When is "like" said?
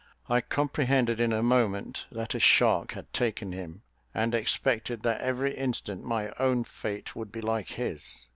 7.41-7.67